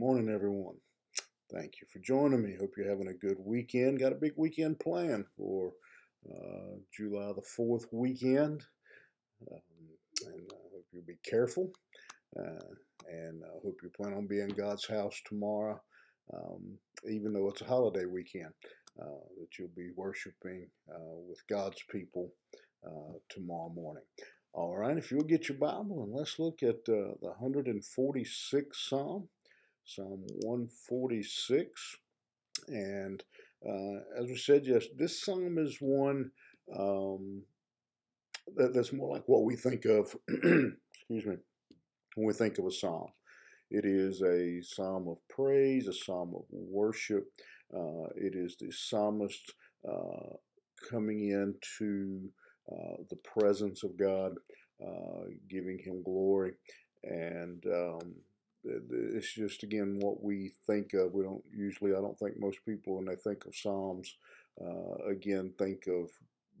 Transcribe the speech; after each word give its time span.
morning, 0.00 0.30
everyone. 0.30 0.76
Thank 1.52 1.74
you 1.78 1.86
for 1.92 1.98
joining 1.98 2.42
me. 2.42 2.56
Hope 2.58 2.72
you're 2.74 2.88
having 2.88 3.08
a 3.08 3.26
good 3.26 3.36
weekend. 3.38 4.00
Got 4.00 4.12
a 4.12 4.14
big 4.14 4.32
weekend 4.34 4.80
plan 4.80 5.26
for 5.36 5.72
uh, 6.26 6.78
July 6.90 7.32
the 7.34 7.42
4th 7.42 7.84
weekend. 7.92 8.64
Um, 9.52 9.58
and 10.24 10.50
I 10.50 10.62
hope 10.72 10.86
you'll 10.90 11.02
be 11.06 11.18
careful. 11.22 11.70
Uh, 12.34 12.64
and 13.10 13.42
I 13.44 13.52
hope 13.62 13.76
you 13.82 13.90
plan 13.94 14.14
on 14.14 14.26
being 14.26 14.48
God's 14.48 14.86
house 14.86 15.20
tomorrow, 15.26 15.78
um, 16.32 16.78
even 17.06 17.34
though 17.34 17.50
it's 17.50 17.60
a 17.60 17.66
holiday 17.66 18.06
weekend, 18.06 18.54
uh, 18.98 19.20
that 19.38 19.58
you'll 19.58 19.68
be 19.76 19.90
worshiping 19.96 20.66
uh, 20.90 21.18
with 21.28 21.46
God's 21.46 21.82
people 21.90 22.32
uh, 22.86 23.18
tomorrow 23.28 23.68
morning. 23.68 24.04
All 24.54 24.78
right, 24.78 24.96
if 24.96 25.10
you'll 25.10 25.24
get 25.24 25.50
your 25.50 25.58
Bible 25.58 26.04
and 26.04 26.14
let's 26.14 26.38
look 26.38 26.62
at 26.62 26.88
uh, 26.88 27.12
the 27.20 27.34
146th 27.38 28.64
Psalm. 28.72 29.28
Psalm 29.90 30.24
146. 30.42 31.96
And 32.68 33.22
uh, 33.68 34.20
as 34.20 34.28
we 34.28 34.36
said, 34.36 34.64
yes, 34.64 34.86
this 34.96 35.20
psalm 35.24 35.58
is 35.58 35.78
one 35.80 36.30
um, 36.78 37.42
that, 38.56 38.72
that's 38.72 38.92
more 38.92 39.12
like 39.12 39.24
what 39.26 39.44
we 39.44 39.56
think 39.56 39.84
of, 39.86 40.14
excuse 40.28 41.26
me, 41.26 41.36
when 42.14 42.26
we 42.26 42.32
think 42.32 42.58
of 42.58 42.66
a 42.66 42.70
psalm. 42.70 43.08
It 43.70 43.84
is 43.84 44.22
a 44.22 44.60
psalm 44.62 45.08
of 45.08 45.18
praise, 45.28 45.88
a 45.88 45.92
psalm 45.92 46.34
of 46.36 46.44
worship. 46.50 47.24
Uh, 47.74 48.06
it 48.16 48.34
is 48.34 48.56
the 48.60 48.70
psalmist 48.70 49.52
uh, 49.88 50.34
coming 50.88 51.30
into 51.30 52.28
uh, 52.70 53.02
the 53.10 53.16
presence 53.16 53.82
of 53.82 53.96
God, 53.96 54.32
uh, 54.84 55.24
giving 55.48 55.78
him 55.78 56.02
glory. 56.02 56.52
And 57.04 57.64
um, 57.66 58.14
it's 58.64 59.32
just 59.32 59.62
again 59.62 59.98
what 60.00 60.22
we 60.22 60.52
think 60.66 60.94
of. 60.94 61.12
We 61.12 61.24
don't 61.24 61.44
usually. 61.54 61.92
I 61.92 62.00
don't 62.00 62.18
think 62.18 62.38
most 62.38 62.58
people 62.64 62.96
when 62.96 63.06
they 63.06 63.16
think 63.16 63.46
of 63.46 63.56
Psalms, 63.56 64.16
uh, 64.60 65.10
again 65.10 65.52
think 65.58 65.86
of 65.86 66.10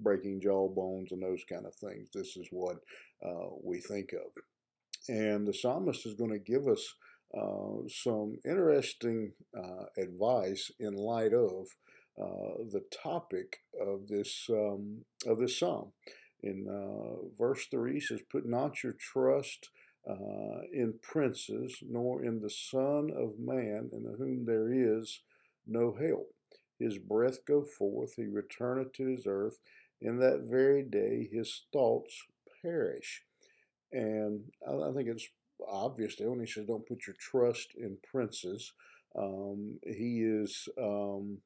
breaking 0.00 0.40
jawbones 0.40 1.12
and 1.12 1.22
those 1.22 1.44
kind 1.50 1.66
of 1.66 1.74
things. 1.74 2.08
This 2.12 2.36
is 2.36 2.48
what 2.50 2.76
uh, 3.24 3.48
we 3.62 3.80
think 3.80 4.12
of, 4.12 4.30
and 5.08 5.46
the 5.46 5.54
psalmist 5.54 6.06
is 6.06 6.14
going 6.14 6.32
to 6.32 6.38
give 6.38 6.68
us 6.68 6.94
uh, 7.36 7.88
some 7.88 8.38
interesting 8.44 9.32
uh, 9.56 9.84
advice 9.98 10.70
in 10.78 10.94
light 10.94 11.32
of 11.32 11.66
uh, 12.20 12.62
the 12.70 12.82
topic 13.02 13.58
of 13.80 14.06
this 14.08 14.46
um, 14.50 15.04
of 15.26 15.38
this 15.38 15.58
psalm. 15.58 15.92
In 16.42 16.66
uh, 16.68 17.26
verse 17.38 17.66
three, 17.70 17.94
he 17.94 18.00
says, 18.00 18.20
"Put 18.30 18.46
not 18.46 18.82
your 18.82 18.94
trust." 18.98 19.70
In 20.76 20.94
princes, 21.00 21.78
nor 21.88 22.22
in 22.22 22.40
the 22.40 22.50
Son 22.50 23.10
of 23.16 23.38
Man, 23.38 23.88
in 23.92 24.14
whom 24.18 24.44
there 24.44 24.70
is 24.70 25.20
no 25.66 25.96
help. 25.98 26.28
His 26.78 26.98
breath 26.98 27.38
go 27.46 27.64
forth, 27.64 28.14
he 28.16 28.26
returneth 28.26 28.92
to 28.94 29.06
his 29.06 29.26
earth. 29.26 29.58
In 30.02 30.18
that 30.18 30.42
very 30.42 30.82
day 30.82 31.26
his 31.32 31.62
thoughts 31.72 32.14
perish. 32.62 33.22
And 33.90 34.42
I, 34.68 34.92
think 34.92 35.08
it's 35.08 35.26
obvious 35.66 36.16
there 36.16 36.30
when 36.30 36.40
he 36.40 36.46
says, 36.46 36.66
Don't 36.66 36.86
put 36.86 37.06
your 37.06 37.16
trust 37.18 37.68
in 37.78 37.96
princes. 38.12 38.72
Um, 39.18 39.78
he 39.82 40.22
is 40.22 40.68
um, 40.78 41.38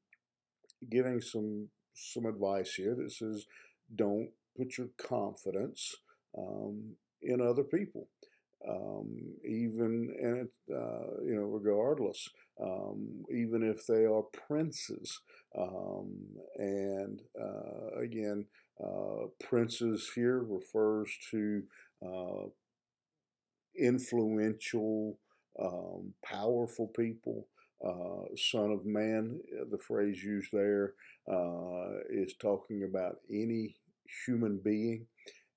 giving 0.90 1.20
some 1.20 1.68
some 1.94 2.26
advice 2.26 2.74
here 2.74 2.96
that 2.96 3.12
says, 3.12 3.46
Don't 3.94 4.30
put 4.56 4.76
your 4.78 4.88
confidence 4.98 5.94
um, 6.36 6.96
in 7.22 7.40
other 7.40 7.62
people 7.62 8.08
um, 8.68 9.34
even 9.44 10.14
and 10.20 10.48
uh, 10.76 11.22
you 11.24 11.34
know 11.34 11.42
regardless 11.44 12.28
um, 12.62 13.24
even 13.34 13.62
if 13.62 13.86
they 13.86 14.04
are 14.04 14.22
princes 14.46 15.20
um, 15.58 16.12
and 16.56 17.22
uh, 17.40 18.00
again 18.00 18.44
uh, 18.82 19.26
princes 19.42 20.10
here 20.14 20.40
refers 20.40 21.10
to 21.30 21.62
uh, 22.06 22.46
influential 23.78 25.18
um, 25.62 26.12
powerful 26.24 26.88
people 26.88 27.46
uh, 27.86 28.24
son 28.36 28.70
of 28.72 28.84
man 28.84 29.38
the 29.70 29.78
phrase 29.78 30.22
used 30.22 30.50
there 30.52 30.94
uh, 31.32 31.88
is 32.10 32.34
talking 32.40 32.84
about 32.84 33.16
any 33.30 33.76
human 34.26 34.58
being 34.62 35.06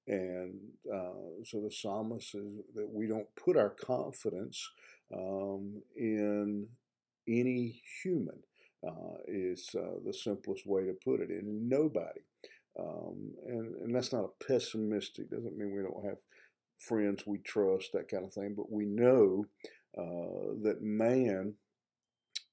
and 0.07 0.59
uh, 0.93 1.43
so 1.45 1.61
the 1.61 1.71
psalmist 1.71 2.31
says 2.31 2.43
that 2.75 2.89
we 2.89 3.07
don't 3.07 3.27
put 3.35 3.57
our 3.57 3.69
confidence 3.69 4.69
um, 5.15 5.81
in 5.95 6.67
any 7.27 7.81
human, 8.03 8.39
uh, 8.85 9.17
is 9.27 9.69
uh, 9.77 9.99
the 10.05 10.13
simplest 10.13 10.65
way 10.65 10.85
to 10.85 10.93
put 11.05 11.21
it, 11.21 11.29
in 11.29 11.69
nobody. 11.69 12.21
Um, 12.77 13.31
and, 13.47 13.75
and 13.75 13.95
that's 13.95 14.11
not 14.11 14.25
a 14.25 14.43
pessimistic, 14.45 15.29
doesn't 15.29 15.57
mean 15.57 15.73
we 15.73 15.83
don't 15.83 16.05
have 16.05 16.17
friends 16.79 17.23
we 17.25 17.37
trust, 17.37 17.91
that 17.93 18.09
kind 18.09 18.25
of 18.25 18.33
thing, 18.33 18.55
but 18.57 18.71
we 18.71 18.85
know 18.85 19.45
uh, 19.97 20.53
that 20.63 20.79
man 20.81 21.53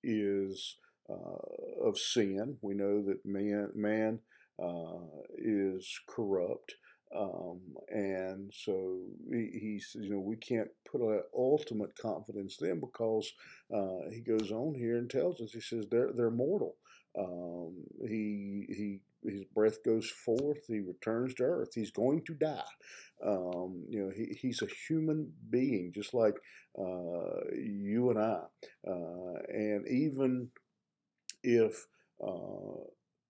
is 0.04 0.76
uh, 1.08 1.84
of 1.84 1.98
sin. 1.98 2.58
We 2.62 2.74
know 2.74 3.02
that 3.02 3.24
man, 3.24 3.70
man 3.74 4.20
uh, 4.62 5.06
is 5.36 5.98
corrupt. 6.06 6.74
Um, 7.16 7.60
and 7.88 8.52
so 8.54 9.00
he, 9.32 9.50
he, 9.52 9.80
says, 9.80 10.02
you 10.04 10.10
know, 10.10 10.20
we 10.20 10.36
can't 10.36 10.68
put 10.90 11.00
an 11.00 11.22
ultimate 11.36 11.96
confidence 11.98 12.56
then 12.60 12.78
because 12.78 13.32
uh, 13.74 14.08
he 14.12 14.20
goes 14.20 14.52
on 14.52 14.74
here 14.74 14.96
and 14.96 15.10
tells 15.10 15.40
us, 15.40 15.50
he 15.52 15.60
says, 15.60 15.86
they're, 15.90 16.12
they're 16.14 16.30
mortal. 16.30 16.76
Um, 17.18 17.74
he, 18.06 18.66
he, 18.68 19.00
his 19.28 19.44
breath 19.52 19.82
goes 19.84 20.08
forth, 20.08 20.66
he 20.68 20.80
returns 20.80 21.34
to 21.34 21.42
earth, 21.42 21.70
he's 21.74 21.90
going 21.90 22.22
to 22.26 22.34
die. 22.34 22.62
Um, 23.26 23.84
you 23.88 24.04
know, 24.04 24.10
he, 24.14 24.36
he's 24.40 24.62
a 24.62 24.68
human 24.88 25.32
being, 25.50 25.92
just 25.92 26.14
like 26.14 26.36
uh, 26.78 27.40
you 27.52 28.10
and 28.10 28.18
I. 28.18 28.42
Uh, 28.86 29.42
and 29.48 29.86
even 29.88 30.50
if 31.42 31.86
uh, 32.24 32.84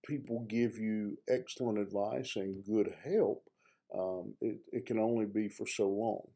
people 0.04 0.44
give 0.48 0.78
you 0.78 1.16
excellent 1.28 1.78
advice 1.78 2.36
and 2.36 2.64
good 2.64 2.94
help, 3.04 3.50
um, 3.95 4.34
it, 4.41 4.59
it 4.73 4.87
can 4.87 4.99
only 4.99 5.27
be 5.27 5.49
for 5.49 5.67
so 5.67 5.89
long 5.89 6.27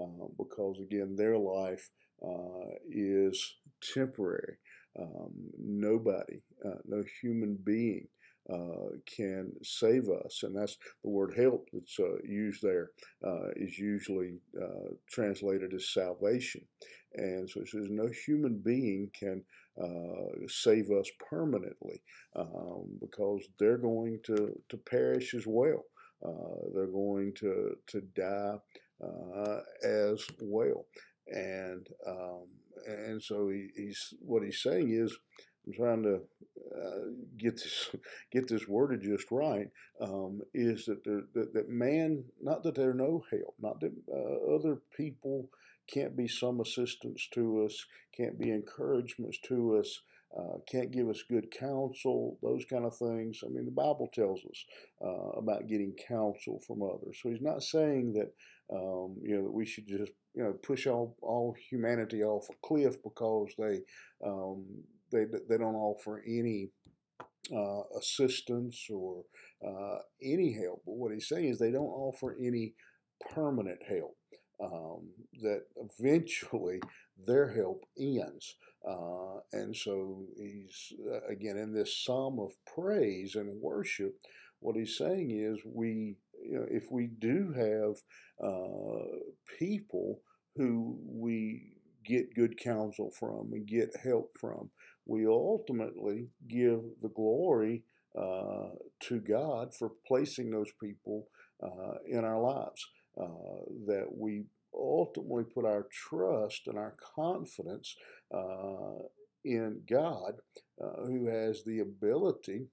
uh, 0.00 0.26
because, 0.38 0.78
again, 0.80 1.16
their 1.16 1.38
life 1.38 1.90
uh, 2.24 2.74
is 2.90 3.56
temporary. 3.94 4.56
Um, 4.98 5.32
nobody, 5.58 6.42
uh, 6.64 6.80
no 6.84 7.04
human 7.22 7.56
being 7.62 8.08
uh, 8.52 8.96
can 9.06 9.52
save 9.62 10.08
us, 10.08 10.42
and 10.42 10.56
that's 10.56 10.76
the 11.04 11.10
word 11.10 11.34
help 11.36 11.68
that's 11.72 11.98
uh, 12.00 12.16
used 12.24 12.62
there 12.62 12.90
uh, 13.24 13.50
is 13.56 13.78
usually 13.78 14.40
translated 15.08 15.74
as 15.74 15.92
salvation. 15.92 16.62
And 17.14 17.48
so 17.48 17.60
it 17.60 17.68
says, 17.68 17.86
no 17.90 18.08
human 18.26 18.58
being 18.58 19.10
can 19.18 19.44
uh, 19.82 20.46
save 20.48 20.90
us 20.90 21.08
permanently 21.30 22.02
um, 22.36 22.86
because 23.00 23.42
they're 23.58 23.78
going 23.78 24.18
to, 24.24 24.58
to 24.68 24.76
perish 24.76 25.34
as 25.34 25.46
well. 25.46 25.84
Uh, 26.24 26.70
they're 26.74 26.86
going 26.86 27.32
to 27.34 27.76
to 27.86 28.00
die 28.00 28.56
uh, 29.02 29.60
as 29.84 30.24
well, 30.40 30.86
and 31.28 31.86
um, 32.06 32.46
and 32.86 33.22
so 33.22 33.48
he, 33.48 33.68
he's 33.76 34.14
what 34.20 34.42
he's 34.42 34.62
saying 34.62 34.90
is 34.90 35.16
I'm 35.66 35.72
trying 35.74 36.02
to 36.04 36.20
uh, 36.74 37.10
get 37.36 37.56
this 37.56 37.90
get 38.32 38.48
this 38.48 38.66
worded 38.66 39.02
just 39.02 39.30
right. 39.30 39.68
Um, 40.00 40.40
is 40.54 40.86
that, 40.86 41.04
there, 41.04 41.22
that 41.34 41.54
that 41.54 41.68
man, 41.68 42.24
not 42.40 42.62
that 42.62 42.74
there's 42.74 42.96
no 42.96 43.24
help, 43.30 43.54
not 43.60 43.80
that 43.80 43.92
uh, 44.12 44.54
other 44.54 44.78
people 44.96 45.48
can't 45.86 46.16
be 46.16 46.28
some 46.28 46.60
assistance 46.60 47.28
to 47.32 47.64
us, 47.64 47.86
can't 48.16 48.38
be 48.38 48.50
encouragements 48.50 49.38
to 49.44 49.76
us, 49.76 50.02
uh, 50.36 50.58
can't 50.70 50.90
give 50.90 51.08
us 51.08 51.22
good 51.28 51.50
counsel, 51.50 52.38
those 52.42 52.64
kind 52.66 52.84
of 52.84 52.96
things. 52.96 53.40
I 53.44 53.48
mean, 53.48 53.64
the 53.64 53.70
Bible 53.70 54.08
tells 54.12 54.40
us 54.44 54.64
uh, 55.02 55.38
about 55.38 55.68
getting 55.68 55.94
counsel 56.06 56.60
from 56.66 56.82
others. 56.82 57.18
So 57.22 57.30
he's 57.30 57.40
not 57.40 57.62
saying 57.62 58.12
that 58.12 58.32
um, 58.70 59.16
you 59.22 59.36
know 59.36 59.44
that 59.44 59.52
we 59.52 59.64
should 59.64 59.86
just 59.88 60.12
you 60.34 60.42
know 60.42 60.52
push 60.62 60.86
all 60.86 61.16
all 61.22 61.54
humanity 61.70 62.22
off 62.22 62.46
a 62.50 62.66
cliff 62.66 62.96
because 63.02 63.48
they 63.58 63.80
um, 64.24 64.66
they 65.10 65.24
they 65.48 65.56
don't 65.56 65.76
offer 65.76 66.22
any 66.26 66.70
uh, 67.54 67.82
assistance 67.98 68.86
or 68.92 69.24
uh, 69.66 69.98
any 70.22 70.52
help. 70.52 70.82
But 70.84 70.96
what 70.96 71.12
he's 71.12 71.28
saying 71.28 71.46
is 71.46 71.58
they 71.58 71.72
don't 71.72 71.86
offer 71.86 72.36
any 72.38 72.74
permanent 73.34 73.80
help. 73.88 74.16
Um, 74.60 75.10
that 75.42 75.66
eventually 75.76 76.80
their 77.26 77.48
help 77.48 77.84
ends. 77.96 78.56
Uh, 78.88 79.38
and 79.52 79.76
so 79.76 80.24
he's, 80.36 80.92
uh, 81.12 81.20
again, 81.28 81.56
in 81.56 81.72
this 81.72 81.96
psalm 81.96 82.40
of 82.40 82.50
praise 82.74 83.36
and 83.36 83.60
worship, 83.60 84.16
what 84.58 84.74
he's 84.74 84.96
saying 84.96 85.30
is 85.30 85.60
we, 85.64 86.16
you 86.42 86.58
know, 86.58 86.66
if 86.68 86.90
we 86.90 87.06
do 87.06 87.52
have 87.56 88.02
uh, 88.44 89.04
people 89.58 90.22
who 90.56 90.98
we 91.06 91.78
get 92.04 92.34
good 92.34 92.58
counsel 92.58 93.10
from 93.10 93.52
and 93.52 93.66
get 93.66 93.94
help 94.02 94.36
from. 94.40 94.70
We 95.06 95.26
ultimately 95.26 96.28
give 96.48 96.80
the 97.02 97.10
glory 97.10 97.84
uh, 98.18 98.70
to 99.04 99.20
God 99.20 99.74
for 99.74 99.92
placing 100.06 100.50
those 100.50 100.72
people 100.82 101.28
uh, 101.62 101.98
in 102.06 102.24
our 102.24 102.40
lives. 102.40 102.84
Uh, 103.20 103.64
that 103.86 104.06
we 104.16 104.44
ultimately 104.74 105.42
put 105.42 105.64
our 105.64 105.86
trust 105.90 106.68
and 106.68 106.78
our 106.78 106.94
confidence 107.16 107.96
uh, 108.32 109.02
in 109.44 109.80
God, 109.90 110.34
uh, 110.80 111.04
who 111.04 111.26
has 111.26 111.64
the 111.64 111.80
ability 111.80 112.66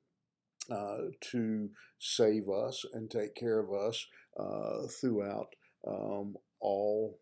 uh, 0.72 0.98
to 1.32 1.70
save 2.00 2.50
us 2.50 2.86
and 2.94 3.10
take 3.10 3.34
care 3.36 3.60
of 3.60 3.74
us 3.74 4.06
uh, 4.40 4.88
throughout 5.02 5.48
um, 5.88 6.36
all 6.60 7.20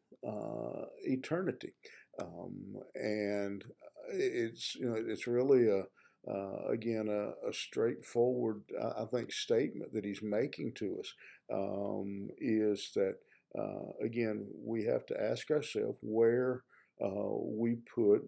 eternity. 1.05 1.73
Um, 2.19 2.75
and 2.95 3.63
it's 4.11 4.75
you 4.75 4.85
know 4.85 4.95
it's 4.97 5.27
really 5.27 5.67
a 5.67 5.83
uh, 6.29 6.71
again 6.71 7.07
a, 7.09 7.49
a 7.49 7.53
straightforward 7.53 8.61
I 8.97 9.05
think 9.05 9.31
statement 9.31 9.93
that 9.93 10.05
he's 10.05 10.21
making 10.21 10.73
to 10.75 10.99
us 10.99 11.13
um, 11.51 12.29
is 12.39 12.91
that 12.95 13.15
uh, 13.57 13.91
again, 14.03 14.47
we 14.63 14.83
have 14.85 15.05
to 15.07 15.21
ask 15.21 15.51
ourselves 15.51 15.97
where 16.01 16.63
uh, 17.03 17.35
we 17.41 17.75
put 17.93 18.21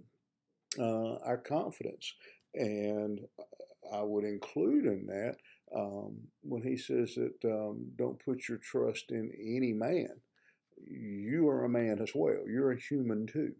uh, 0.79 1.15
our 1.25 1.37
confidence. 1.37 2.13
And 2.53 3.19
I 3.91 4.01
would 4.01 4.23
include 4.23 4.85
in 4.85 5.05
that 5.07 5.35
um, 5.75 6.17
when 6.41 6.61
he 6.61 6.77
says 6.77 7.15
that 7.15 7.51
um, 7.51 7.87
don't 7.97 8.23
put 8.23 8.47
your 8.47 8.59
trust 8.59 9.11
in 9.11 9.31
any 9.39 9.73
man. 9.73 10.21
You 10.85 11.49
are 11.49 11.65
a 11.65 11.69
man 11.69 11.99
as 12.01 12.11
well. 12.13 12.47
You're 12.47 12.73
a 12.73 12.79
human 12.79 13.25
too. 13.25 13.53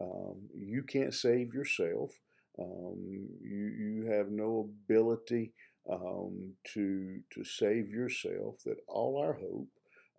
Um, 0.00 0.48
you 0.54 0.82
can't 0.82 1.14
save 1.14 1.54
yourself. 1.54 2.10
Um, 2.58 3.28
you, 3.42 3.66
you 3.66 4.10
have 4.10 4.30
no 4.30 4.70
ability 4.88 5.52
um, 5.90 6.52
to, 6.74 7.20
to 7.32 7.44
save 7.44 7.90
yourself, 7.90 8.62
that 8.64 8.76
all 8.88 9.18
our 9.18 9.34
hope 9.34 9.68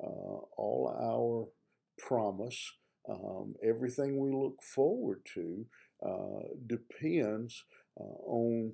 uh, 0.04 0.08
all 0.58 0.94
our 1.02 1.48
promise, 2.06 2.74
um, 3.10 3.56
everything 3.64 4.20
we 4.20 4.32
look 4.32 4.62
forward 4.62 5.22
to 5.34 5.66
uh, 6.06 6.48
depends 6.68 7.64
uh, 8.00 8.04
on 8.04 8.74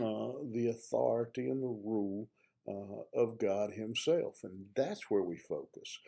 uh, 0.00 0.32
the 0.52 0.68
authority 0.68 1.48
and 1.48 1.62
the 1.62 1.66
rule 1.66 2.28
uh, 2.68 3.20
of 3.20 3.38
God 3.38 3.72
Himself. 3.72 4.40
And 4.44 4.66
that's 4.74 5.10
where 5.10 5.22
we 5.22 5.36
focus. 5.36 5.98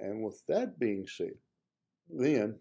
and 0.00 0.22
with 0.22 0.42
that 0.48 0.78
being 0.78 1.06
said, 1.06 1.34
then 2.08 2.58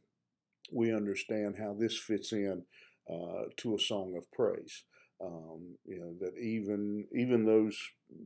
we 0.72 0.94
understand 0.94 1.56
how 1.58 1.76
this 1.78 1.98
fits 1.98 2.32
in 2.32 2.64
to 3.08 3.76
a 3.76 3.80
song 3.80 4.16
of 4.18 4.32
praise. 4.32 4.84
Um, 5.24 5.78
you 5.86 6.00
know 6.00 6.14
that 6.20 6.38
even 6.38 7.06
even 7.16 7.46
those 7.46 7.78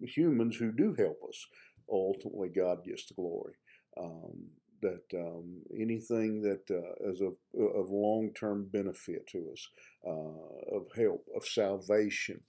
humans 0.01 0.55
who 0.55 0.71
do 0.71 0.95
help 0.97 1.19
us 1.27 1.45
ultimately 1.91 2.49
God 2.49 2.83
gets 2.83 3.05
the 3.07 3.13
glory. 3.13 3.53
Um, 3.99 4.49
that 4.81 5.03
um, 5.15 5.61
anything 5.75 6.41
that 6.43 6.69
uh, 6.69 7.09
is 7.09 7.21
of, 7.21 7.33
of 7.59 7.89
long 7.89 8.31
term 8.39 8.67
benefit 8.71 9.27
to 9.27 9.49
us, 9.51 9.67
uh, 10.05 10.75
of 10.75 10.87
help, 10.95 11.25
of 11.35 11.45
salvation, 11.45 12.41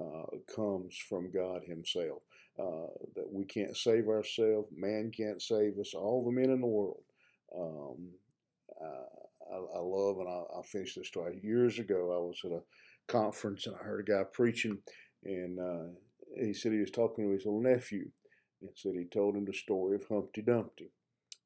uh, 0.00 0.24
comes 0.54 0.96
from 1.08 1.30
God 1.30 1.62
Himself. 1.66 2.22
Uh, 2.58 2.86
that 3.16 3.30
we 3.32 3.44
can't 3.44 3.76
save 3.76 4.06
ourselves, 4.06 4.68
man 4.74 5.10
can't 5.14 5.42
save 5.42 5.76
us, 5.78 5.92
all 5.92 6.24
the 6.24 6.30
men 6.30 6.50
in 6.50 6.60
the 6.60 6.66
world. 6.66 7.02
Um, 7.54 8.10
I, 9.52 9.56
I, 9.56 9.80
love, 9.80 10.18
and 10.18 10.28
I'll, 10.28 10.48
I'll 10.56 10.62
finish 10.62 10.94
this 10.94 11.08
story. 11.08 11.40
Years 11.42 11.78
ago, 11.78 12.12
I 12.12 12.18
was 12.18 12.40
at 12.44 12.52
a 12.52 12.62
conference 13.08 13.66
and 13.66 13.76
I 13.76 13.84
heard 13.84 14.08
a 14.08 14.12
guy 14.12 14.24
preaching, 14.32 14.78
and 15.24 15.58
uh, 15.58 15.92
he 16.38 16.54
said 16.54 16.72
he 16.72 16.78
was 16.78 16.90
talking 16.90 17.24
to 17.24 17.32
his 17.32 17.44
little 17.44 17.62
nephew 17.62 18.10
and 18.60 18.70
said 18.74 18.92
he 18.96 19.04
told 19.04 19.36
him 19.36 19.44
the 19.44 19.52
story 19.52 19.96
of 19.96 20.06
Humpty 20.08 20.42
Dumpty. 20.42 20.90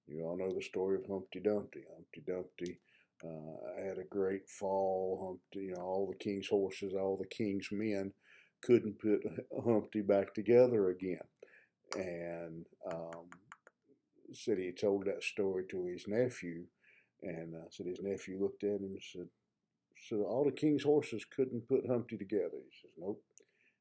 You 0.06 0.24
all 0.24 0.38
know 0.38 0.52
the 0.54 0.62
story 0.62 0.96
of 0.96 1.06
Humpty 1.06 1.40
Dumpty. 1.40 1.84
Humpty 1.92 2.22
Dumpty 2.26 2.78
uh, 3.24 3.84
had 3.84 3.98
a 3.98 4.08
great 4.08 4.48
fall. 4.48 5.18
Humpty, 5.22 5.66
you 5.66 5.74
know, 5.74 5.82
all 5.82 6.06
the 6.06 6.16
king's 6.16 6.48
horses, 6.48 6.94
all 6.94 7.16
the 7.16 7.28
king's 7.28 7.68
men 7.70 8.12
couldn't 8.62 8.98
put 8.98 9.20
Humpty 9.64 10.00
back 10.00 10.34
together 10.34 10.90
again. 10.90 11.20
And 11.96 12.64
um, 12.90 13.28
said 14.32 14.58
he 14.58 14.72
told 14.72 15.06
that 15.06 15.22
story 15.22 15.64
to 15.70 15.86
his 15.86 16.06
nephew, 16.06 16.64
and 17.22 17.54
uh, 17.54 17.68
said 17.70 17.86
his 17.86 18.00
nephew 18.02 18.40
looked 18.40 18.64
at 18.64 18.80
him 18.80 18.84
and 18.84 19.02
said, 19.12 19.28
"So 20.08 20.22
all 20.22 20.44
the 20.44 20.52
king's 20.52 20.84
horses 20.84 21.24
couldn't 21.24 21.68
put 21.68 21.86
Humpty 21.88 22.16
together." 22.16 22.58
He 22.64 22.76
says, 22.80 22.92
"Nope." 22.98 23.22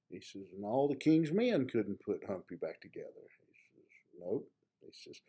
He 0.10 0.22
says, 0.22 0.44
and 0.56 0.64
all 0.64 0.88
the 0.88 0.96
king's 0.96 1.32
men 1.32 1.68
couldn't 1.68 2.00
put 2.00 2.26
Humpty 2.26 2.56
back 2.56 2.80
together. 2.80 3.10
He 3.14 3.82
says, 3.82 4.22
nope. 4.22 4.48
He 4.82 4.92
says, 4.94 5.20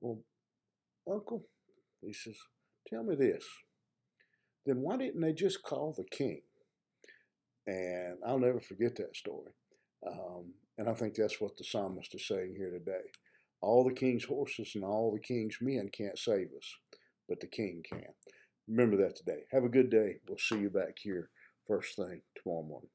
well, 0.00 0.18
Uncle, 1.10 1.46
he 2.02 2.12
says, 2.12 2.36
tell 2.86 3.02
me 3.02 3.16
this. 3.16 3.44
Then 4.66 4.82
why 4.82 4.98
didn't 4.98 5.22
they 5.22 5.32
just 5.32 5.62
call 5.62 5.94
the 5.96 6.04
king? 6.04 6.42
And 7.66 8.18
I'll 8.26 8.38
never 8.38 8.60
forget 8.60 8.96
that 8.96 9.16
story. 9.16 9.52
Um, 10.06 10.52
and 10.76 10.88
I 10.88 10.94
think 10.94 11.14
that's 11.14 11.40
what 11.40 11.56
the 11.56 11.64
psalmist 11.64 12.14
is 12.14 12.26
saying 12.28 12.54
here 12.56 12.70
today. 12.70 13.10
All 13.60 13.82
the 13.82 13.94
king's 13.94 14.24
horses 14.24 14.72
and 14.74 14.84
all 14.84 15.10
the 15.10 15.20
king's 15.20 15.58
men 15.60 15.88
can't 15.90 16.18
save 16.18 16.48
us, 16.56 16.76
but 17.28 17.40
the 17.40 17.46
king 17.46 17.82
can. 17.88 18.02
Remember 18.68 18.96
that 18.98 19.16
today. 19.16 19.42
Have 19.52 19.64
a 19.64 19.68
good 19.68 19.90
day. 19.90 20.16
We'll 20.28 20.38
see 20.38 20.58
you 20.58 20.70
back 20.70 20.98
here 21.00 21.30
first 21.66 21.96
thing 21.96 22.22
tomorrow 22.42 22.62
morning. 22.62 22.90